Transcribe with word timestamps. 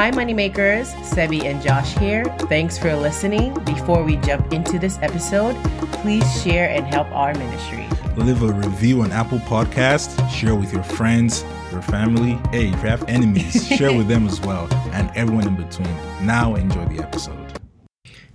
Hi, 0.00 0.10
Moneymakers. 0.10 0.94
Sebi 1.04 1.44
and 1.44 1.60
Josh 1.60 1.94
here. 1.98 2.24
Thanks 2.48 2.78
for 2.78 2.96
listening. 2.96 3.52
Before 3.64 4.02
we 4.02 4.16
jump 4.16 4.50
into 4.50 4.78
this 4.78 4.98
episode, 5.02 5.54
please 5.92 6.24
share 6.42 6.70
and 6.70 6.86
help 6.86 7.06
our 7.12 7.34
ministry. 7.34 7.86
Leave 8.16 8.42
a 8.42 8.50
review 8.50 9.02
on 9.02 9.12
Apple 9.12 9.40
Podcast. 9.40 10.26
Share 10.30 10.54
with 10.54 10.72
your 10.72 10.82
friends, 10.82 11.44
your 11.70 11.82
family. 11.82 12.38
Hey, 12.50 12.68
if 12.68 12.82
you 12.82 12.88
have 12.88 13.06
enemies, 13.10 13.68
share 13.76 13.94
with 13.94 14.08
them 14.08 14.26
as 14.26 14.40
well, 14.40 14.72
and 14.92 15.10
everyone 15.14 15.46
in 15.46 15.54
between. 15.54 15.94
Now, 16.22 16.54
enjoy 16.54 16.86
the 16.86 17.02
episode. 17.02 17.60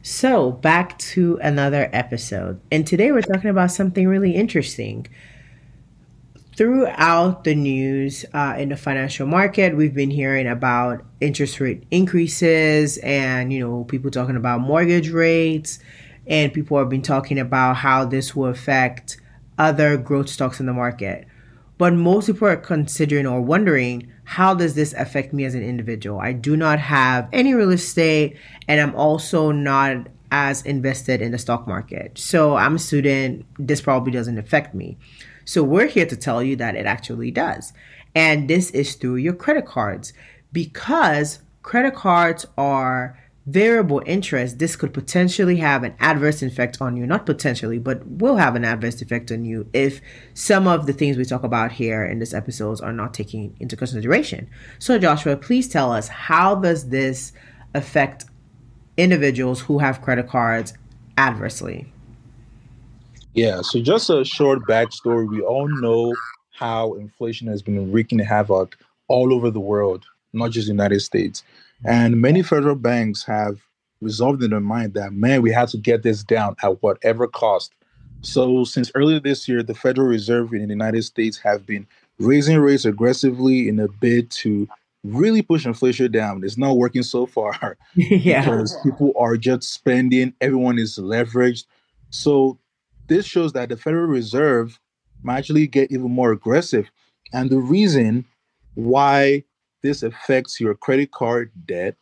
So, 0.04 0.52
back 0.52 1.00
to 1.00 1.40
another 1.42 1.90
episode. 1.94 2.62
And 2.72 2.86
today 2.86 3.12
we're 3.12 3.24
talking 3.24 3.50
about 3.50 3.72
something 3.72 4.08
really 4.08 4.36
interesting 4.36 5.08
throughout 6.56 7.44
the 7.44 7.54
news 7.54 8.26
uh, 8.34 8.56
in 8.58 8.70
the 8.70 8.78
financial 8.78 9.28
market, 9.28 9.76
we've 9.76 9.94
been 9.94 10.12
hearing 10.12 10.48
about 10.48 11.04
interest 11.20 11.60
rate 11.60 11.84
increases 11.92 12.98
and, 13.00 13.52
you 13.52 13.60
know, 13.60 13.84
people 13.84 14.10
talking 14.10 14.38
about 14.38 14.62
mortgage 14.62 15.10
rates. 15.10 15.80
And 16.28 16.54
people 16.54 16.80
have 16.80 16.90
been 16.90 17.04
talking 17.04 17.38
about 17.38 17.76
how 17.76 18.06
this 18.06 18.36
will 18.36 18.48
affect 18.48 19.18
other 19.60 19.96
growth 19.96 20.30
stocks 20.30 20.60
in 20.60 20.66
the 20.66 20.74
market. 20.74 21.28
But 21.78 21.94
most 21.94 22.28
people 22.28 22.48
are 22.48 22.56
considering 22.56 23.28
or 23.28 23.42
wondering 23.42 24.12
how 24.24 24.56
does 24.56 24.74
this 24.74 24.94
affect 24.94 25.34
me 25.34 25.44
as 25.46 25.54
an 25.54 25.64
individual? 25.64 26.20
I 26.20 26.32
do 26.32 26.58
not 26.58 26.80
have 26.80 27.28
any 27.32 27.54
real 27.54 27.70
estate 27.72 28.38
and 28.68 28.82
I'm 28.82 28.96
also 28.96 29.52
not 29.52 30.08
as 30.32 30.64
invested 30.64 31.22
in 31.22 31.32
the 31.32 31.38
stock 31.38 31.68
market. 31.68 32.18
So 32.18 32.56
I'm 32.56 32.76
a 32.76 32.80
student. 32.80 33.46
This 33.60 33.82
probably 33.82 34.12
doesn't 34.12 34.40
affect 34.40 34.74
me. 34.74 34.98
So 35.46 35.64
we're 35.64 35.88
here 35.88 36.06
to 36.06 36.16
tell 36.16 36.44
you 36.44 36.56
that 36.58 36.76
it 36.76 36.86
actually 36.86 37.32
does. 37.32 37.72
And 38.14 38.50
this 38.50 38.72
is 38.72 38.96
through 38.96 39.18
your 39.18 39.34
credit 39.34 39.66
cards 39.66 40.14
because 40.52 41.40
credit 41.62 41.96
cards 41.96 42.46
are 42.58 43.18
variable 43.46 44.02
interest. 44.06 44.58
This 44.58 44.76
could 44.76 44.94
potentially 44.94 45.58
have 45.58 45.84
an 45.84 45.94
adverse 46.00 46.42
effect 46.42 46.82
on 46.82 46.98
you, 46.98 47.06
not 47.06 47.26
potentially, 47.26 47.78
but 47.78 48.06
will 48.08 48.38
have 48.38 48.56
an 48.56 48.66
adverse 48.66 49.02
effect 49.02 49.32
on 49.32 49.46
you 49.46 49.70
if 49.74 50.02
some 50.34 50.68
of 50.68 50.88
the 50.88 50.94
things 50.94 51.18
we 51.18 51.26
talk 51.26 51.44
about 51.44 51.72
here 51.74 52.04
in 52.04 52.20
this 52.20 52.34
episode 52.34 52.82
are 52.82 52.94
not 52.94 53.14
taken 53.14 53.56
into 53.60 53.76
consideration. 53.76 54.50
So 54.80 54.98
Joshua, 54.98 55.38
please 55.38 55.68
tell 55.68 55.92
us 55.92 56.08
how 56.08 56.56
does 56.56 56.90
this 56.90 57.34
affect 57.74 58.26
individuals 58.98 59.62
who 59.62 59.80
have 59.80 60.02
credit 60.02 60.28
cards 60.28 60.74
adversely? 61.18 61.92
Yeah, 63.36 63.62
so 63.62 63.82
just 63.82 64.10
a 64.10 64.24
short 64.24 64.60
backstory. 64.62 65.30
We 65.30 65.42
all 65.42 65.68
know 65.68 66.16
how 66.54 66.94
inflation 66.94 67.48
has 67.48 67.62
been 67.62 67.92
wreaking 67.92 68.20
havoc 68.20 68.78
all 69.10 69.34
over 69.34 69.52
the 69.52 69.60
world, 69.60 70.06
not 70.32 70.52
just 70.52 70.68
the 70.68 70.74
United 70.74 71.02
States. 71.02 71.44
And 71.84 72.22
many 72.22 72.42
federal 72.42 72.76
banks 72.76 73.26
have 73.26 73.60
resolved 74.02 74.42
in 74.42 74.52
their 74.52 74.62
mind 74.62 74.94
that, 74.94 75.12
man, 75.12 75.42
we 75.42 75.52
have 75.52 75.70
to 75.72 75.78
get 75.78 76.02
this 76.04 76.24
down 76.24 76.56
at 76.64 76.82
whatever 76.82 77.28
cost. 77.28 77.74
So, 78.22 78.64
since 78.64 78.90
earlier 78.96 79.20
this 79.20 79.48
year, 79.50 79.62
the 79.62 79.76
Federal 79.76 80.08
Reserve 80.08 80.54
in 80.54 80.62
the 80.64 80.74
United 80.74 81.04
States 81.04 81.38
have 81.40 81.66
been 81.66 81.86
raising 82.18 82.58
rates 82.58 82.86
aggressively 82.86 83.68
in 83.68 83.80
a 83.80 83.90
bid 83.90 84.32
to 84.32 84.68
really 85.04 85.42
push 85.42 85.66
inflation 85.66 86.12
down. 86.12 86.44
It's 86.44 86.58
not 86.58 86.78
working 86.78 87.04
so 87.04 87.26
far 87.26 87.78
yeah. 87.96 88.42
because 88.42 88.78
people 88.82 89.12
are 89.18 89.36
just 89.36 89.64
spending, 89.74 90.34
everyone 90.40 90.80
is 90.80 90.98
leveraged. 90.98 91.66
So, 92.10 92.58
this 93.08 93.26
shows 93.26 93.54
that 93.54 93.70
the 93.70 93.78
Federal 93.78 94.08
Reserve 94.08 94.80
might 95.24 95.40
actually 95.40 95.68
get 95.68 95.92
even 95.92 96.12
more 96.12 96.32
aggressive. 96.32 96.90
And 97.34 97.50
the 97.50 97.60
reason 97.60 98.26
why 98.76 99.44
this 99.82 100.04
affects 100.04 100.60
your 100.60 100.76
credit 100.76 101.12
card 101.12 101.52
debt 101.66 101.96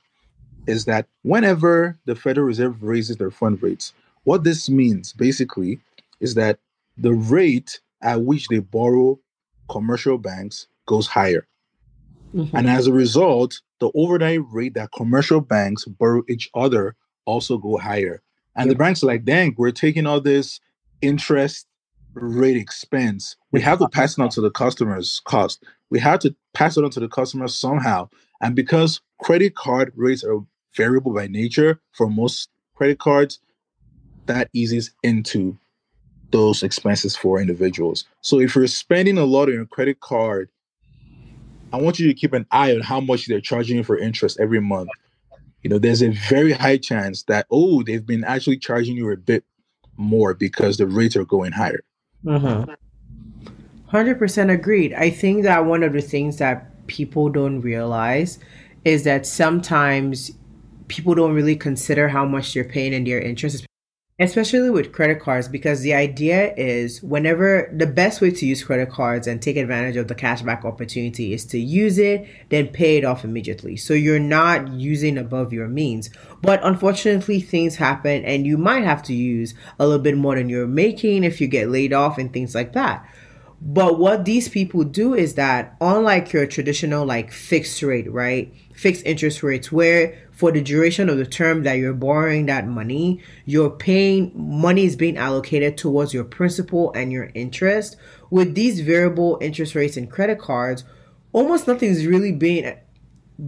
is 0.67 0.85
that 0.85 1.07
whenever 1.23 1.97
the 2.05 2.15
Federal 2.15 2.47
Reserve 2.47 2.81
raises 2.81 3.17
their 3.17 3.31
fund 3.31 3.61
rates, 3.61 3.93
what 4.23 4.43
this 4.43 4.69
means 4.69 5.13
basically 5.13 5.79
is 6.19 6.35
that 6.35 6.59
the 6.97 7.13
rate 7.13 7.81
at 8.01 8.21
which 8.21 8.47
they 8.47 8.59
borrow 8.59 9.19
commercial 9.69 10.17
banks 10.17 10.67
goes 10.85 11.07
higher. 11.07 11.47
Mm-hmm. 12.33 12.55
And 12.55 12.69
as 12.69 12.87
a 12.87 12.93
result, 12.93 13.61
the 13.79 13.91
overnight 13.95 14.41
rate 14.51 14.73
that 14.75 14.91
commercial 14.95 15.41
banks 15.41 15.85
borrow 15.85 16.23
each 16.29 16.49
other 16.53 16.95
also 17.25 17.57
go 17.57 17.77
higher. 17.77 18.21
And 18.55 18.67
yep. 18.67 18.75
the 18.75 18.79
banks 18.79 19.03
are 19.03 19.07
like, 19.07 19.25
dang, 19.25 19.55
we're 19.57 19.71
taking 19.71 20.05
all 20.05 20.21
this 20.21 20.59
interest 21.03 21.67
rate 22.13 22.57
expense, 22.57 23.35
we 23.51 23.61
have 23.61 23.79
to 23.79 23.89
pass 23.89 24.17
it 24.17 24.21
on 24.21 24.29
to 24.29 24.41
the 24.41 24.51
customer's 24.51 25.21
cost. 25.25 25.63
We 25.89 25.99
have 25.99 26.19
to 26.21 26.35
pass 26.53 26.77
it 26.77 26.83
on 26.83 26.91
to 26.91 26.99
the 26.99 27.07
customer 27.07 27.47
somehow. 27.47 28.09
And 28.41 28.55
because 28.55 29.01
credit 29.21 29.55
card 29.55 29.91
rates 29.95 30.23
are 30.23 30.39
variable 30.75 31.13
by 31.13 31.27
nature 31.27 31.79
for 31.91 32.09
most 32.09 32.49
credit 32.75 32.99
cards, 32.99 33.39
that 34.25 34.49
eases 34.53 34.91
into 35.03 35.57
those 36.31 36.63
expenses 36.63 37.15
for 37.15 37.39
individuals. 37.39 38.05
So 38.21 38.39
if 38.39 38.55
you're 38.55 38.67
spending 38.67 39.17
a 39.17 39.25
lot 39.25 39.49
on 39.49 39.53
your 39.53 39.65
credit 39.65 39.99
card, 39.99 40.49
I 41.71 41.77
want 41.77 41.99
you 41.99 42.07
to 42.07 42.13
keep 42.13 42.33
an 42.33 42.45
eye 42.51 42.73
on 42.73 42.81
how 42.81 42.99
much 42.99 43.27
they're 43.27 43.41
charging 43.41 43.77
you 43.77 43.83
for 43.83 43.97
interest 43.97 44.39
every 44.39 44.61
month. 44.61 44.89
You 45.61 45.69
know, 45.69 45.79
there's 45.79 46.01
a 46.01 46.09
very 46.09 46.51
high 46.51 46.77
chance 46.77 47.23
that, 47.23 47.45
oh, 47.49 47.83
they've 47.83 48.05
been 48.05 48.23
actually 48.23 48.57
charging 48.57 48.97
you 48.97 49.11
a 49.11 49.17
bit 49.17 49.43
more 49.97 50.33
because 50.33 50.77
the 50.77 50.87
rates 50.87 51.15
are 51.15 51.25
going 51.25 51.51
higher. 51.51 51.83
Mm-hmm. 52.25 52.71
100% 53.95 54.51
agreed. 54.51 54.93
I 54.93 55.09
think 55.09 55.43
that 55.43 55.65
one 55.65 55.83
of 55.83 55.93
the 55.93 56.01
things 56.01 56.37
that 56.37 56.87
people 56.87 57.29
don't 57.29 57.61
realize 57.61 58.39
is 58.85 59.03
that 59.03 59.25
sometimes 59.25 60.31
people 60.87 61.15
don't 61.15 61.33
really 61.33 61.55
consider 61.55 62.07
how 62.07 62.25
much 62.25 62.53
they're 62.53 62.63
paying 62.63 62.93
in 62.93 63.03
their 63.03 63.21
interest, 63.21 63.65
especially 64.19 64.69
with 64.69 64.91
credit 64.91 65.19
cards 65.19 65.47
because 65.47 65.81
the 65.81 65.93
idea 65.93 66.53
is 66.53 67.01
whenever 67.01 67.73
the 67.75 67.87
best 67.87 68.21
way 68.21 68.29
to 68.29 68.45
use 68.45 68.63
credit 68.63 68.89
cards 68.89 69.25
and 69.25 69.41
take 69.41 69.57
advantage 69.57 69.95
of 69.95 70.07
the 70.07 70.13
cashback 70.13 70.63
opportunity 70.63 71.33
is 71.33 71.45
to 71.45 71.57
use 71.57 71.97
it 71.97 72.27
then 72.49 72.67
pay 72.67 72.97
it 72.97 73.05
off 73.05 73.23
immediately. 73.23 73.75
So 73.75 73.95
you're 73.95 74.19
not 74.19 74.71
using 74.71 75.17
above 75.17 75.51
your 75.51 75.67
means. 75.67 76.11
But 76.43 76.59
unfortunately 76.63 77.41
things 77.41 77.75
happen 77.75 78.23
and 78.23 78.45
you 78.45 78.57
might 78.57 78.83
have 78.83 79.01
to 79.03 79.13
use 79.13 79.55
a 79.79 79.87
little 79.87 80.03
bit 80.03 80.15
more 80.15 80.35
than 80.35 80.47
you're 80.47 80.67
making 80.67 81.23
if 81.23 81.41
you 81.41 81.47
get 81.47 81.69
laid 81.69 81.91
off 81.91 82.19
and 82.19 82.31
things 82.31 82.53
like 82.53 82.73
that. 82.73 83.09
But 83.65 83.97
what 83.97 84.25
these 84.25 84.47
people 84.47 84.83
do 84.83 85.15
is 85.15 85.35
that 85.35 85.75
unlike 85.81 86.33
your 86.33 86.45
traditional 86.45 87.05
like 87.05 87.31
fixed 87.31 87.81
rate 87.81 88.11
right? 88.11 88.53
Fixed 88.75 89.05
interest 89.05 89.41
rates 89.41 89.71
where 89.71 90.22
for 90.33 90.51
the 90.51 90.61
duration 90.61 91.09
of 91.09 91.17
the 91.17 91.25
term 91.25 91.63
that 91.63 91.75
you're 91.75 91.93
borrowing 91.93 92.47
that 92.47 92.67
money, 92.67 93.21
you're 93.45 93.69
paying 93.69 94.31
money 94.35 94.85
is 94.85 94.95
being 94.95 95.15
allocated 95.15 95.77
towards 95.77 96.13
your 96.13 96.23
principal 96.23 96.91
and 96.93 97.11
your 97.11 97.29
interest. 97.35 97.95
With 98.31 98.55
these 98.55 98.79
variable 98.79 99.37
interest 99.41 99.75
rates 99.75 99.95
and 99.95 100.09
credit 100.09 100.39
cards, 100.39 100.83
almost 101.33 101.67
nothing 101.67 101.89
is 101.89 102.07
really 102.07 102.31
being 102.31 102.75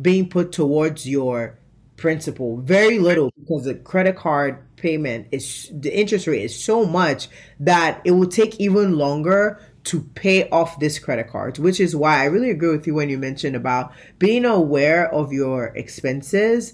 being 0.02 0.30
put 0.30 0.52
towards 0.52 1.08
your 1.08 1.58
principal. 1.98 2.58
Very 2.58 3.00
little 3.00 3.32
because 3.40 3.66
the 3.66 3.76
credit 3.76 4.16
card 4.16 4.62
payment 4.76 5.28
is 5.32 5.72
the 5.74 5.98
interest 5.98 6.28
rate 6.28 6.44
is 6.44 6.64
so 6.64 6.86
much 6.86 7.30
that 7.60 8.02
it 8.06 8.12
will 8.12 8.28
take 8.28 8.60
even 8.60 8.98
longer 8.98 9.60
to 9.86 10.02
pay 10.16 10.50
off 10.50 10.80
this 10.80 11.00
credit 11.00 11.30
card, 11.30 11.58
which 11.58 11.80
is 11.80 11.96
why 11.96 12.22
I 12.22 12.26
really 12.26 12.50
agree 12.50 12.70
with 12.70 12.86
you 12.88 12.96
when 12.96 13.10
you 13.10 13.18
mentioned 13.18 13.56
about 13.56 13.92
being 14.20 14.46
aware 14.46 15.12
of 15.14 15.32
your 15.32 15.68
expenses 15.76 16.74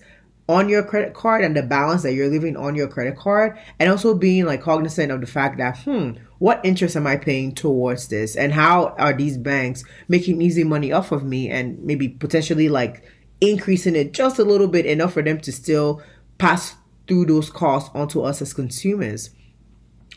on 0.50 0.68
your 0.68 0.84
credit 0.84 1.14
card 1.14 1.44
and 1.44 1.56
the 1.56 1.64
balance 1.64 2.04
that 2.04 2.14
you're 2.14 2.30
leaving 2.30 2.58
on 2.58 2.76
your 2.76 2.88
credit 2.88 3.16
card 3.16 3.58
and 3.80 3.90
also 3.90 4.14
being 4.14 4.46
like 4.46 4.62
cognizant 4.62 5.12
of 5.12 5.22
the 5.22 5.28
fact 5.28 5.58
that 5.58 5.78
hmm 5.80 6.12
what 6.42 6.60
interest 6.64 6.96
am 6.96 7.06
i 7.06 7.16
paying 7.16 7.54
towards 7.54 8.08
this? 8.08 8.36
And 8.36 8.52
how 8.52 8.96
are 8.98 9.14
these 9.14 9.38
banks 9.38 9.84
making 10.08 10.42
easy 10.42 10.64
money 10.64 10.92
off 10.92 11.12
of 11.12 11.24
me 11.24 11.52
and 11.52 11.78
maybe 11.84 12.10
potentially 12.10 12.68
like 12.68 13.04
increasing 13.42 13.96
it 13.96 14.12
just 14.12 14.40
a 14.40 14.44
little 14.44 14.68
bit 14.68 14.88
enough 14.88 15.14
for 15.14 15.22
them 15.22 15.40
to 15.42 15.52
still 15.52 16.02
pass 16.40 16.78
through 17.08 17.28
those 17.28 17.52
costs 17.52 17.92
onto 17.94 18.22
us 18.22 18.42
as 18.42 18.56
consumers 18.56 19.30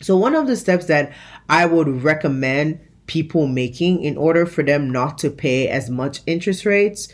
so, 0.01 0.17
one 0.17 0.35
of 0.35 0.47
the 0.47 0.57
steps 0.57 0.87
that 0.87 1.13
I 1.49 1.67
would 1.67 2.03
recommend 2.03 2.81
people 3.07 3.47
making 3.47 4.03
in 4.03 4.17
order 4.17 4.47
for 4.47 4.63
them 4.63 4.91
not 4.91 5.19
to 5.19 5.31
pay 5.31 5.69
as 5.69 5.91
much 5.91 6.21
interest 6.27 6.65
rates 6.65 7.09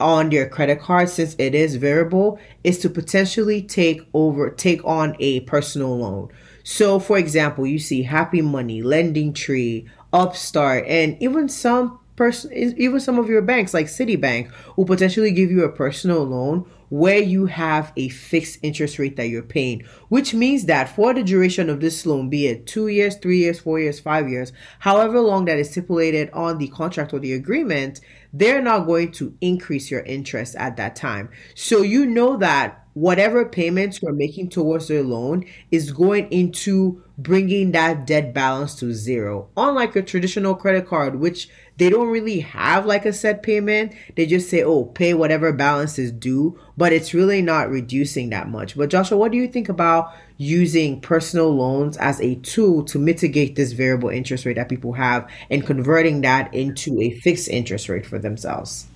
on 0.00 0.30
their 0.30 0.48
credit 0.48 0.80
card 0.80 1.08
since 1.08 1.34
it 1.38 1.54
is 1.54 1.76
variable 1.76 2.38
is 2.62 2.78
to 2.78 2.90
potentially 2.90 3.62
take 3.62 4.02
over 4.14 4.50
take 4.50 4.84
on 4.84 5.16
a 5.18 5.40
personal 5.40 5.98
loan. 5.98 6.28
So 6.62 6.98
for 6.98 7.18
example, 7.18 7.66
you 7.66 7.78
see 7.78 8.02
Happy 8.02 8.42
Money, 8.42 8.82
LendingTree, 8.82 9.88
Upstart, 10.12 10.84
and 10.86 11.20
even 11.20 11.48
some 11.48 11.98
person, 12.14 12.52
even 12.52 13.00
some 13.00 13.18
of 13.18 13.28
your 13.28 13.42
banks 13.42 13.74
like 13.74 13.86
Citibank 13.86 14.52
will 14.76 14.84
potentially 14.84 15.32
give 15.32 15.50
you 15.50 15.64
a 15.64 15.72
personal 15.72 16.24
loan 16.24 16.70
where 16.88 17.18
you 17.18 17.46
have 17.46 17.92
a 17.96 18.08
fixed 18.08 18.58
interest 18.62 18.98
rate 18.98 19.16
that 19.16 19.28
you're 19.28 19.42
paying, 19.42 19.82
which 20.08 20.34
means 20.34 20.64
that 20.66 20.94
for 20.94 21.14
the 21.14 21.22
duration 21.22 21.68
of 21.68 21.80
this 21.80 22.06
loan, 22.06 22.28
be 22.28 22.46
it 22.46 22.66
two 22.66 22.88
years, 22.88 23.16
three 23.16 23.38
years, 23.38 23.60
four 23.60 23.78
years, 23.78 24.00
five 24.00 24.28
years, 24.28 24.52
however 24.78 25.20
long 25.20 25.44
that 25.44 25.58
is 25.58 25.70
stipulated 25.70 26.30
on 26.32 26.58
the 26.58 26.68
contract 26.68 27.12
or 27.12 27.18
the 27.18 27.32
agreement, 27.32 28.00
they're 28.32 28.62
not 28.62 28.86
going 28.86 29.10
to 29.12 29.34
increase 29.40 29.90
your 29.90 30.02
interest 30.02 30.54
at 30.56 30.76
that 30.76 30.96
time. 30.96 31.30
So 31.54 31.82
you 31.82 32.06
know 32.06 32.36
that 32.38 32.87
whatever 32.98 33.44
payments 33.44 34.02
you're 34.02 34.12
making 34.12 34.48
towards 34.48 34.88
their 34.88 35.04
loan 35.04 35.44
is 35.70 35.92
going 35.92 36.26
into 36.32 37.00
bringing 37.16 37.70
that 37.70 38.06
debt 38.06 38.34
balance 38.34 38.74
to 38.74 38.92
zero. 38.92 39.48
Unlike 39.56 39.94
a 39.96 40.02
traditional 40.02 40.56
credit 40.56 40.86
card, 40.86 41.20
which 41.20 41.48
they 41.76 41.90
don't 41.90 42.08
really 42.08 42.40
have 42.40 42.86
like 42.86 43.06
a 43.06 43.12
set 43.12 43.44
payment. 43.44 43.92
They 44.16 44.26
just 44.26 44.50
say, 44.50 44.64
oh, 44.64 44.84
pay 44.84 45.14
whatever 45.14 45.52
balance 45.52 45.96
is 45.96 46.10
due, 46.10 46.58
but 46.76 46.92
it's 46.92 47.14
really 47.14 47.40
not 47.40 47.70
reducing 47.70 48.30
that 48.30 48.48
much. 48.48 48.76
But 48.76 48.90
Joshua, 48.90 49.16
what 49.16 49.30
do 49.30 49.38
you 49.38 49.46
think 49.46 49.68
about 49.68 50.12
using 50.36 51.00
personal 51.00 51.54
loans 51.54 51.96
as 51.98 52.20
a 52.20 52.34
tool 52.36 52.82
to 52.86 52.98
mitigate 52.98 53.54
this 53.54 53.72
variable 53.72 54.08
interest 54.08 54.44
rate 54.44 54.56
that 54.56 54.68
people 54.68 54.94
have 54.94 55.30
and 55.50 55.64
converting 55.64 56.22
that 56.22 56.52
into 56.52 57.00
a 57.00 57.12
fixed 57.20 57.48
interest 57.48 57.88
rate 57.88 58.06
for 58.06 58.18
themselves? 58.18 58.88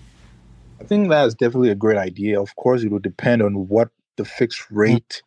I 0.83 0.87
think 0.87 1.09
that's 1.09 1.35
definitely 1.35 1.71
a 1.71 1.75
great 1.75 1.99
idea. 1.99 2.41
Of 2.41 2.57
course, 2.57 2.83
it 2.83 2.91
will 2.91 2.99
depend 2.99 3.43
on 3.43 3.69
what 3.69 3.91
the 4.17 4.25
fixed 4.25 4.63
mm-hmm. 4.63 4.79
rate, 4.79 5.23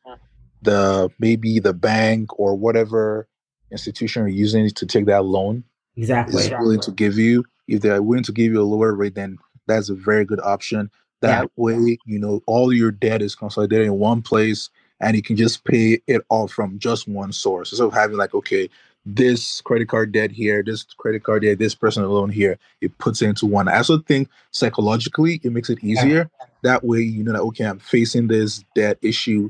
the 0.62 1.10
maybe 1.19 1.60
the 1.60 1.74
bank 1.74 2.38
or 2.40 2.56
whatever 2.56 3.28
institution 3.72 4.22
you're 4.22 4.30
using 4.30 4.69
to 4.69 4.86
take 4.86 5.06
that 5.06 5.25
loan 5.25 5.63
exactly 5.98 6.44
is 6.44 6.52
willing 6.52 6.81
to 6.81 6.92
give 6.92 7.18
you. 7.18 7.44
If 7.68 7.81
they're 7.81 8.02
willing 8.02 8.24
to 8.24 8.31
give 8.31 8.52
you 8.52 8.62
a 8.62 8.63
lower 8.63 8.94
rate, 8.94 9.16
then 9.16 9.38
that's 9.68 9.90
a 9.90 9.96
very 9.96 10.25
good 10.25 10.40
option. 10.42 10.92
That 11.22 11.44
yeah. 11.44 11.48
way, 11.56 11.98
you 12.06 12.19
know, 12.19 12.42
all 12.46 12.72
your 12.72 12.92
debt 12.92 13.22
is 13.22 13.36
consolidated 13.36 13.88
in 13.88 13.98
one 13.98 14.22
place 14.22 14.69
and 15.00 15.16
you 15.16 15.24
can 15.24 15.36
just 15.36 15.63
pay 15.66 16.01
it 16.08 16.22
all 16.30 16.48
from 16.48 16.78
just 16.80 17.08
one 17.08 17.31
source. 17.31 17.72
Instead 17.72 17.88
of 17.88 17.94
having 17.94 18.18
like, 18.18 18.34
okay, 18.34 18.69
this 19.06 19.62
credit 19.62 19.88
card 19.88 20.12
debt 20.12 20.31
here, 20.31 20.63
this 20.63 20.84
credit 20.84 21.24
card 21.24 21.44
debt, 21.44 21.60
this 21.60 21.75
personal 21.75 22.10
loan 22.10 22.30
here, 22.30 22.57
it 22.81 22.98
puts 22.98 23.22
it 23.22 23.28
into 23.30 23.46
one. 23.46 23.68
I 23.68 23.78
also 23.78 24.00
think 24.00 24.30
psychologically 24.52 25.40
it 25.44 25.52
makes 25.52 25.69
it 25.69 25.84
easier. 25.84 26.30
That 26.63 26.84
way, 26.84 27.02
you 27.02 27.24
know 27.24 27.34
that 27.34 27.42
okay, 27.42 27.66
I'm 27.66 27.80
facing 27.80 28.28
this 28.28 28.63
debt 28.75 28.98
issue 29.02 29.50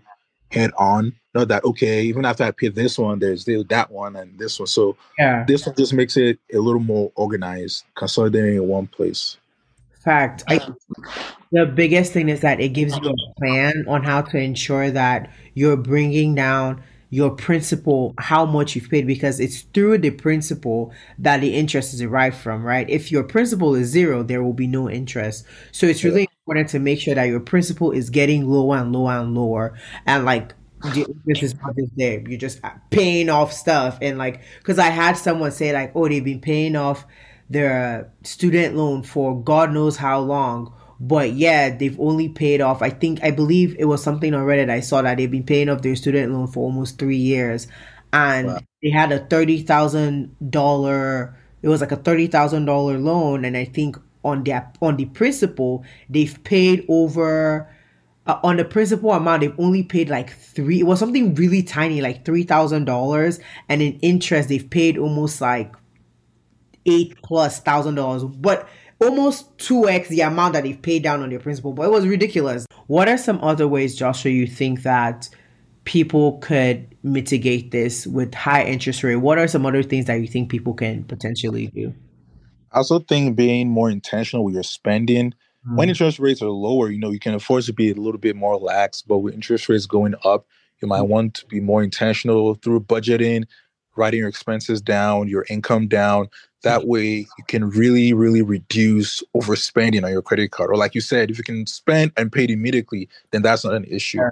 head 0.51 0.71
on. 0.77 1.13
Know 1.33 1.45
that 1.45 1.63
okay, 1.63 2.03
even 2.03 2.25
after 2.25 2.43
I 2.43 2.51
pay 2.51 2.67
this 2.67 2.97
one, 2.97 3.19
there's 3.19 3.41
still 3.41 3.63
that 3.65 3.91
one 3.91 4.15
and 4.15 4.37
this 4.37 4.59
one. 4.59 4.67
So 4.67 4.97
yeah. 5.17 5.45
this 5.47 5.65
one 5.65 5.75
just 5.75 5.93
makes 5.93 6.17
it 6.17 6.39
a 6.53 6.59
little 6.59 6.81
more 6.81 7.11
organized, 7.15 7.85
consolidating 7.95 8.55
in 8.55 8.67
one 8.67 8.87
place. 8.87 9.37
Fact. 10.03 10.43
I, 10.47 10.59
the 11.51 11.65
biggest 11.65 12.13
thing 12.13 12.29
is 12.29 12.41
that 12.41 12.59
it 12.59 12.69
gives 12.69 12.95
you 12.97 13.09
a 13.09 13.39
plan 13.39 13.85
on 13.87 14.03
how 14.03 14.21
to 14.21 14.37
ensure 14.37 14.91
that 14.91 15.31
you're 15.55 15.77
bringing 15.77 16.35
down 16.35 16.83
your 17.15 17.29
principal, 17.29 18.13
how 18.17 18.45
much 18.45 18.75
you've 18.75 18.89
paid, 18.89 19.07
because 19.07 19.39
it's 19.39 19.61
through 19.73 19.97
the 19.97 20.11
principal 20.11 20.91
that 21.17 21.39
the 21.39 21.55
interest 21.55 21.93
is 21.93 22.01
derived 22.01 22.35
from, 22.35 22.61
right? 22.61 22.89
If 22.89 23.09
your 23.09 23.23
principal 23.23 23.73
is 23.73 23.87
zero, 23.87 24.21
there 24.21 24.43
will 24.43 24.51
be 24.51 24.67
no 24.67 24.89
interest. 24.89 25.45
So 25.71 25.87
it's 25.87 26.03
really 26.03 26.27
important 26.41 26.67
to 26.71 26.79
make 26.79 26.99
sure 26.99 27.15
that 27.15 27.29
your 27.29 27.39
principal 27.39 27.93
is 27.93 28.09
getting 28.09 28.49
lower 28.49 28.75
and 28.75 28.91
lower 28.91 29.13
and 29.13 29.33
lower. 29.33 29.77
And 30.05 30.25
like, 30.25 30.53
this 30.83 31.41
is 31.41 31.55
not 31.61 31.73
just 31.77 31.95
there. 31.95 32.19
You're 32.19 32.37
just 32.37 32.59
paying 32.89 33.29
off 33.29 33.53
stuff. 33.53 33.97
And 34.01 34.17
like, 34.17 34.41
because 34.57 34.77
I 34.77 34.89
had 34.89 35.17
someone 35.17 35.53
say, 35.53 35.71
like, 35.71 35.93
oh, 35.95 36.09
they've 36.09 36.21
been 36.21 36.41
paying 36.41 36.75
off 36.75 37.05
their 37.49 38.11
student 38.23 38.75
loan 38.75 39.03
for 39.03 39.41
God 39.41 39.71
knows 39.71 39.95
how 39.95 40.19
long. 40.19 40.73
But 40.99 41.33
yeah, 41.33 41.75
they've 41.75 41.99
only 41.99 42.29
paid 42.29 42.61
off. 42.61 42.81
I 42.81 42.89
think 42.89 43.23
I 43.23 43.31
believe 43.31 43.75
it 43.77 43.85
was 43.85 44.01
something 44.01 44.33
on 44.33 44.45
Reddit. 44.45 44.69
I 44.69 44.79
saw 44.79 45.01
that 45.01 45.17
they've 45.17 45.29
been 45.29 45.43
paying 45.43 45.69
off 45.69 45.81
their 45.81 45.95
student 45.95 46.31
loan 46.31 46.47
for 46.47 46.63
almost 46.63 46.97
three 46.97 47.17
years, 47.17 47.67
and 48.13 48.47
wow. 48.47 48.59
they 48.81 48.89
had 48.89 49.11
a 49.11 49.19
thirty 49.19 49.61
thousand 49.61 50.35
dollar. 50.49 51.37
It 51.61 51.67
was 51.67 51.81
like 51.81 51.91
a 51.91 51.97
thirty 51.97 52.27
thousand 52.27 52.65
dollar 52.65 52.97
loan, 52.97 53.43
and 53.43 53.57
I 53.57 53.65
think 53.65 53.97
on 54.23 54.43
their 54.43 54.71
on 54.81 54.95
the 54.95 55.05
principal 55.05 55.83
they've 56.09 56.41
paid 56.43 56.85
over. 56.89 57.71
Uh, 58.27 58.39
on 58.43 58.57
the 58.57 58.65
principal 58.65 59.11
amount, 59.11 59.41
they've 59.41 59.59
only 59.59 59.83
paid 59.83 60.09
like 60.09 60.31
three. 60.31 60.79
It 60.79 60.83
was 60.87 60.97
something 60.97 61.35
really 61.35 61.61
tiny, 61.61 62.01
like 62.01 62.25
three 62.25 62.41
thousand 62.41 62.85
dollars, 62.85 63.39
and 63.69 63.83
in 63.83 63.99
interest, 63.99 64.49
they've 64.49 64.67
paid 64.67 64.97
almost 64.97 65.41
like 65.41 65.75
eight 66.85 67.21
plus 67.21 67.59
thousand 67.59 67.95
dollars. 67.95 68.23
But 68.23 68.67
almost 68.99 69.57
2x 69.57 70.07
the 70.07 70.21
amount 70.21 70.53
that 70.53 70.63
they've 70.63 70.81
paid 70.81 71.03
down 71.03 71.21
on 71.21 71.29
their 71.29 71.39
principal, 71.39 71.73
but 71.73 71.83
it 71.83 71.91
was 71.91 72.07
ridiculous. 72.07 72.65
What 72.87 73.07
are 73.09 73.17
some 73.17 73.43
other 73.43 73.67
ways, 73.67 73.95
Joshua, 73.95 74.31
you 74.31 74.47
think 74.47 74.83
that 74.83 75.29
people 75.83 76.37
could 76.39 76.95
mitigate 77.03 77.71
this 77.71 78.05
with 78.07 78.33
high 78.33 78.63
interest 78.63 79.03
rate? 79.03 79.17
What 79.17 79.37
are 79.37 79.47
some 79.47 79.65
other 79.65 79.83
things 79.83 80.05
that 80.05 80.15
you 80.15 80.27
think 80.27 80.49
people 80.49 80.73
can 80.73 81.03
potentially 81.03 81.67
do? 81.67 81.93
I 82.71 82.77
also 82.77 82.99
think 82.99 83.35
being 83.35 83.69
more 83.69 83.89
intentional 83.89 84.43
with 84.43 84.55
your 84.55 84.63
spending. 84.63 85.33
Mm. 85.67 85.77
When 85.77 85.89
interest 85.89 86.19
rates 86.19 86.41
are 86.41 86.49
lower, 86.49 86.89
you 86.89 86.99
know, 86.99 87.11
you 87.11 87.19
can 87.19 87.33
afford 87.33 87.63
to 87.63 87.73
be 87.73 87.91
a 87.91 87.95
little 87.95 88.19
bit 88.19 88.35
more 88.35 88.57
lax, 88.57 89.01
but 89.01 89.19
with 89.19 89.33
interest 89.33 89.69
rates 89.69 89.85
going 89.85 90.15
up, 90.23 90.45
you 90.81 90.87
might 90.87 91.01
mm. 91.01 91.07
want 91.07 91.35
to 91.35 91.45
be 91.45 91.59
more 91.59 91.83
intentional 91.83 92.55
through 92.55 92.81
budgeting, 92.81 93.45
writing 93.95 94.19
your 94.19 94.29
expenses 94.29 94.81
down, 94.81 95.27
your 95.27 95.45
income 95.49 95.87
down. 95.87 96.29
That 96.63 96.81
mm-hmm. 96.81 96.89
way, 96.89 97.07
you 97.37 97.43
can 97.47 97.69
really, 97.69 98.13
really 98.13 98.41
reduce 98.41 99.23
overspending 99.35 100.03
on 100.03 100.11
your 100.11 100.21
credit 100.21 100.51
card. 100.51 100.69
Or, 100.69 100.77
like 100.77 100.95
you 100.95 101.01
said, 101.01 101.29
if 101.29 101.37
you 101.37 101.43
can 101.43 101.65
spend 101.67 102.11
and 102.17 102.31
pay 102.31 102.45
it 102.45 102.49
immediately, 102.49 103.09
then 103.31 103.41
that's 103.41 103.63
not 103.63 103.73
an 103.73 103.85
issue. 103.85 104.19
Yeah. 104.19 104.31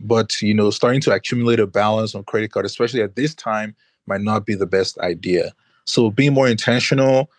But 0.00 0.42
you 0.42 0.54
know, 0.54 0.70
starting 0.70 1.00
to 1.02 1.12
accumulate 1.12 1.60
a 1.60 1.66
balance 1.66 2.14
on 2.14 2.24
credit 2.24 2.52
card, 2.52 2.66
especially 2.66 3.02
at 3.02 3.16
this 3.16 3.34
time, 3.34 3.74
might 4.06 4.20
not 4.20 4.46
be 4.46 4.54
the 4.54 4.66
best 4.66 4.98
idea. 4.98 5.52
So, 5.84 6.10
be 6.10 6.28
more 6.28 6.48
intentional 6.48 7.30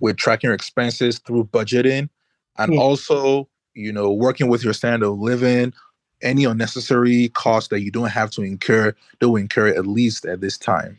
with 0.00 0.16
tracking 0.16 0.48
your 0.48 0.54
expenses 0.54 1.18
through 1.18 1.44
budgeting, 1.44 2.08
and 2.58 2.74
yeah. 2.74 2.80
also, 2.80 3.48
you 3.74 3.92
know, 3.92 4.12
working 4.12 4.48
with 4.48 4.62
your 4.62 4.72
standard 4.72 5.08
of 5.08 5.18
living, 5.18 5.72
any 6.22 6.44
unnecessary 6.44 7.28
cost 7.30 7.70
that 7.70 7.80
you 7.80 7.90
don't 7.90 8.10
have 8.10 8.30
to 8.32 8.42
incur, 8.42 8.94
don't 9.20 9.40
incur 9.40 9.68
at 9.68 9.86
least 9.86 10.24
at 10.24 10.40
this 10.40 10.56
time. 10.58 10.98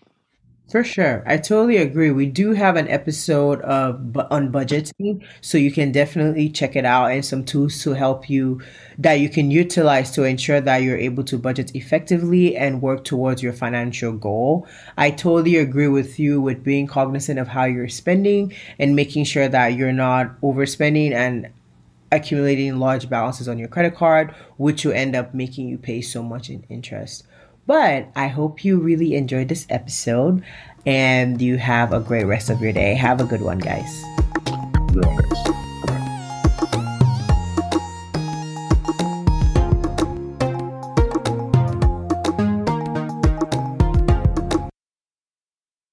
For 0.71 0.83
sure. 0.83 1.23
I 1.27 1.37
totally 1.37 1.77
agree. 1.77 2.09
We 2.09 2.25
do 2.25 2.53
have 2.53 2.75
an 2.75 2.87
episode 2.87 3.61
of 3.61 4.17
on 4.31 4.51
budgeting, 4.51 5.23
so 5.39 5.59
you 5.59 5.71
can 5.71 5.91
definitely 5.91 6.49
check 6.49 6.75
it 6.75 6.85
out 6.85 7.11
and 7.11 7.23
some 7.23 7.45
tools 7.45 7.83
to 7.83 7.93
help 7.93 8.31
you 8.31 8.61
that 8.97 9.19
you 9.19 9.29
can 9.29 9.51
utilize 9.51 10.09
to 10.11 10.23
ensure 10.23 10.59
that 10.61 10.77
you're 10.77 10.97
able 10.97 11.23
to 11.25 11.37
budget 11.37 11.75
effectively 11.75 12.57
and 12.57 12.81
work 12.81 13.03
towards 13.03 13.43
your 13.43 13.53
financial 13.53 14.13
goal. 14.13 14.67
I 14.97 15.11
totally 15.11 15.57
agree 15.57 15.87
with 15.87 16.17
you 16.17 16.41
with 16.41 16.63
being 16.63 16.87
cognizant 16.87 17.37
of 17.37 17.47
how 17.47 17.65
you're 17.65 17.87
spending 17.87 18.51
and 18.79 18.95
making 18.95 19.25
sure 19.25 19.47
that 19.47 19.75
you're 19.75 19.93
not 19.93 20.41
overspending 20.41 21.11
and 21.11 21.47
accumulating 22.15 22.77
large 22.77 23.09
balances 23.09 23.47
on 23.47 23.57
your 23.57 23.67
credit 23.67 23.95
card, 23.95 24.33
which 24.57 24.85
will 24.85 24.93
end 24.93 25.15
up 25.15 25.33
making 25.33 25.67
you 25.67 25.77
pay 25.77 26.01
so 26.01 26.23
much 26.23 26.49
in 26.49 26.65
interest. 26.69 27.25
But 27.67 28.09
I 28.15 28.27
hope 28.27 28.63
you 28.63 28.79
really 28.79 29.15
enjoyed 29.15 29.49
this 29.49 29.65
episode 29.69 30.43
and 30.85 31.41
you 31.41 31.57
have 31.57 31.93
a 31.93 31.99
great 31.99 32.25
rest 32.25 32.49
of 32.49 32.61
your 32.61 32.71
day. 32.71 32.93
Have 32.93 33.21
a 33.21 33.25
good 33.25 33.41
one, 33.41 33.59
guys. 33.59 34.03
Yeah. 34.93 35.64